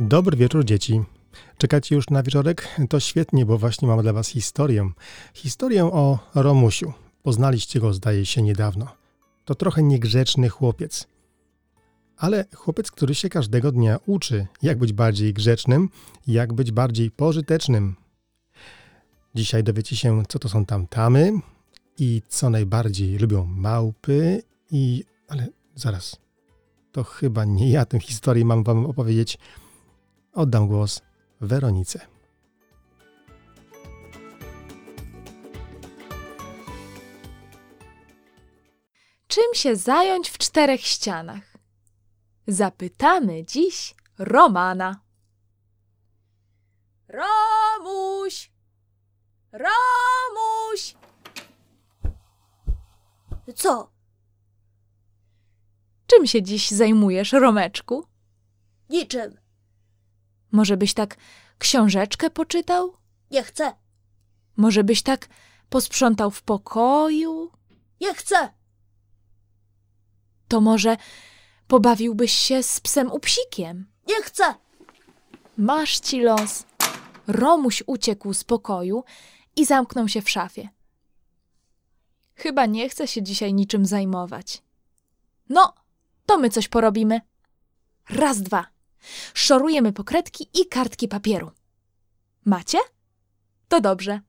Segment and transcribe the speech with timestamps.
[0.00, 1.00] Dobry wieczór, dzieci.
[1.58, 2.68] Czekacie już na wieczorek?
[2.88, 4.90] To świetnie, bo właśnie mam dla Was historię.
[5.34, 6.92] Historię o Romusiu.
[7.22, 8.86] Poznaliście go, zdaje się, niedawno.
[9.44, 11.06] To trochę niegrzeczny chłopiec.
[12.16, 15.88] Ale chłopiec, który się każdego dnia uczy, jak być bardziej grzecznym,
[16.26, 17.96] jak być bardziej pożytecznym.
[19.34, 21.32] Dzisiaj dowiecie się, co to są tamtamy
[21.98, 25.04] i co najbardziej lubią małpy i...
[25.28, 26.16] Ale zaraz,
[26.92, 29.38] to chyba nie ja tę historię mam wam opowiedzieć.
[30.32, 31.02] Oddam głos
[31.40, 32.00] Weronice.
[39.28, 41.56] Czym się zająć w czterech ścianach?
[42.46, 45.00] Zapytamy dziś Romana.
[47.08, 48.50] Romuś!
[49.52, 50.94] Romuś!
[53.54, 53.90] Co?
[56.06, 58.06] Czym się dziś zajmujesz, Romeczku?
[58.90, 59.36] Niczym.
[60.52, 61.16] Może byś tak
[61.58, 62.96] książeczkę poczytał?
[63.30, 63.72] Nie chcę.
[64.56, 65.28] Może byś tak
[65.68, 67.50] posprzątał w pokoju?
[68.00, 68.52] Nie chcę.
[70.48, 70.96] To może
[71.66, 73.86] pobawiłbyś się z psem upsikiem?
[74.06, 74.54] Nie chcę.
[75.56, 76.64] Masz ci los.
[77.26, 79.04] Romuś uciekł z pokoju
[79.56, 80.68] i zamknął się w szafie.
[82.34, 84.62] Chyba nie chce się dzisiaj niczym zajmować.
[85.48, 85.74] No,
[86.26, 87.20] to my coś porobimy.
[88.10, 88.66] Raz, dwa.
[89.34, 91.50] Szorujemy pokredki i kartki papieru.
[92.44, 92.78] Macie?
[93.68, 94.20] To dobrze.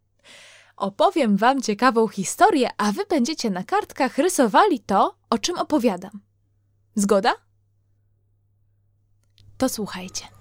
[0.78, 6.22] Opowiem wam ciekawą historię, a wy będziecie na kartkach rysowali to, o czym opowiadam.
[6.96, 7.34] Zgoda?
[9.58, 10.39] To słuchajcie.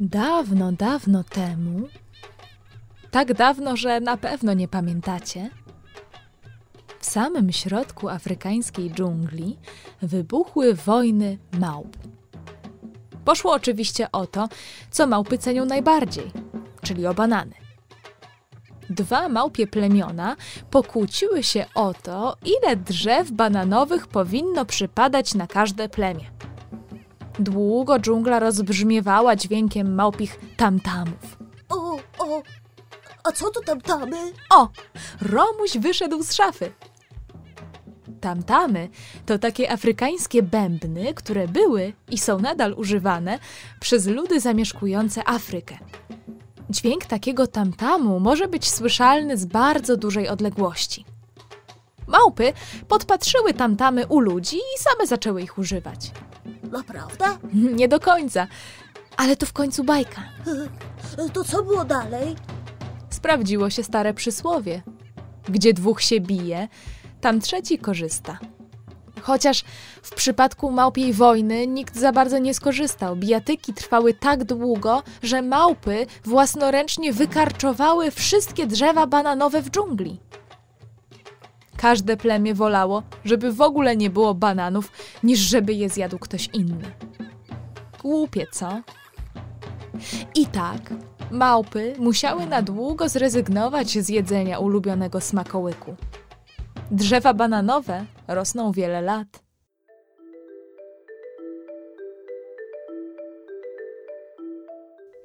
[0.00, 1.88] Dawno, dawno temu,
[3.10, 5.50] tak dawno, że na pewno nie pamiętacie,
[6.98, 9.58] w samym środku afrykańskiej dżungli
[10.02, 11.96] wybuchły wojny małp.
[13.24, 14.48] Poszło oczywiście o to,
[14.90, 16.30] co małpy cenią najbardziej,
[16.82, 17.54] czyli o banany.
[18.90, 20.36] Dwa małpie plemiona
[20.70, 26.30] pokłóciły się o to, ile drzew bananowych powinno przypadać na każde plemię.
[27.38, 31.38] Długo dżungla rozbrzmiewała dźwiękiem małpich tamtamów.
[31.68, 32.42] O, o.
[33.24, 34.16] A co to tam tamy?
[34.50, 34.68] O!
[35.20, 36.72] Romuś wyszedł z szafy.
[38.20, 38.88] Tamtamy
[39.26, 43.38] to takie afrykańskie bębny, które były i są nadal używane
[43.80, 45.78] przez ludy zamieszkujące Afrykę.
[46.70, 51.04] Dźwięk takiego tamtamu może być słyszalny z bardzo dużej odległości.
[52.06, 52.52] Małpy
[52.88, 56.10] podpatrzyły tamtamy u ludzi i same zaczęły ich używać.
[56.72, 57.24] Naprawdę?
[57.52, 58.46] Nie do końca,
[59.16, 60.22] ale to w końcu bajka.
[61.32, 62.36] To co było dalej?
[63.10, 64.82] Sprawdziło się stare przysłowie.
[65.48, 66.68] Gdzie dwóch się bije,
[67.20, 68.38] tam trzeci korzysta.
[69.22, 69.64] Chociaż
[70.02, 73.16] w przypadku małpiej wojny nikt za bardzo nie skorzystał.
[73.16, 80.20] Bijatyki trwały tak długo, że małpy własnoręcznie wykarczowały wszystkie drzewa bananowe w dżungli.
[81.78, 86.84] Każde plemię wolało, żeby w ogóle nie było bananów, niż żeby je zjadł ktoś inny.
[88.02, 88.82] Głupie, co?
[90.34, 90.94] I tak
[91.30, 95.96] małpy musiały na długo zrezygnować z jedzenia ulubionego smakołyku.
[96.90, 99.28] Drzewa bananowe rosną wiele lat.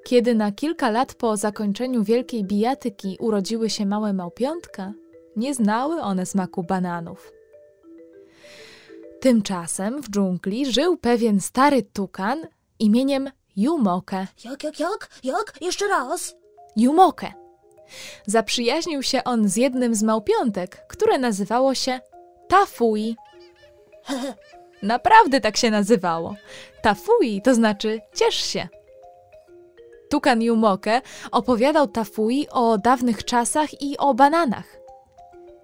[0.06, 4.94] Kiedy na kilka lat po zakończeniu wielkiej bijatyki urodziły się małe małpiątka,
[5.36, 7.31] nie znały one smaku bananów.
[9.19, 12.48] Tymczasem w dżungli żył pewien stary tukan
[12.80, 14.28] imieniem Jumoke.
[14.46, 15.10] Jak, jak, jak?
[15.24, 15.54] Jak?
[15.62, 16.36] Jeszcze raz?
[16.75, 17.34] Jumoke.
[18.25, 22.00] Zaprzyjaźnił się on z jednym z małpiątek, które nazywało się
[22.48, 23.16] Tafui.
[24.84, 26.36] Naprawdę tak się nazywało.
[26.81, 28.68] Tafui to znaczy ciesz się.
[30.10, 34.82] Tukan Jumoke opowiadał Tafui o dawnych czasach i o bananach.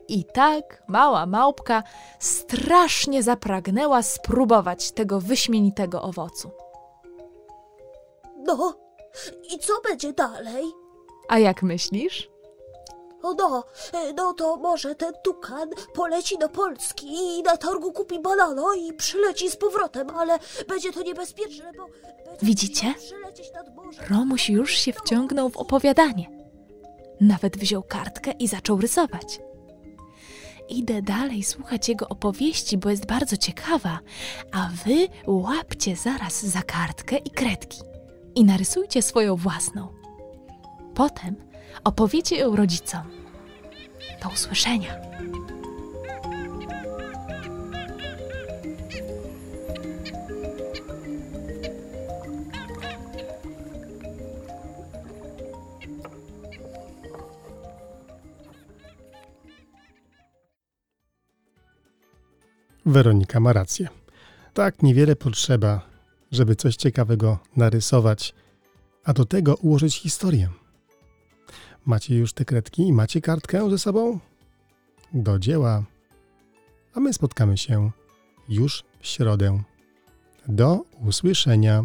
[0.09, 1.83] I tak mała małpka
[2.19, 6.51] strasznie zapragnęła spróbować tego wyśmienitego owocu.
[8.37, 8.73] No.
[9.51, 10.65] I co będzie dalej?
[11.27, 12.29] A jak myślisz?
[13.23, 13.63] No,
[13.93, 18.93] e, no to może ten tukan poleci do Polski i na targu kupi banano i
[18.93, 21.85] przyleci z powrotem, ale będzie to niebezpieczne, bo...
[22.41, 22.93] Widzicie?
[24.09, 26.29] Romuś już się wciągnął w opowiadanie.
[27.21, 29.39] Nawet wziął kartkę i zaczął rysować.
[30.69, 33.99] Idę dalej słuchać jego opowieści, bo jest bardzo ciekawa,
[34.51, 37.81] a wy łapcie zaraz za kartkę i kredki
[38.35, 39.87] i narysujcie swoją własną.
[40.95, 41.35] potem
[41.83, 43.01] opowiecie ją rodzicom.
[44.23, 44.95] Do usłyszenia.
[62.89, 63.87] Weronika ma rację.
[64.53, 65.81] Tak niewiele potrzeba,
[66.31, 68.33] żeby coś ciekawego narysować,
[69.03, 70.49] a do tego ułożyć historię.
[71.85, 74.19] Macie już te kredki i macie kartkę ze sobą?
[75.13, 75.83] Do dzieła.
[76.93, 77.91] A my spotkamy się
[78.49, 79.63] już w środę.
[80.47, 81.83] Do usłyszenia.